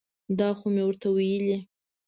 [0.39, 1.57] دا خو مې ورته ویلي.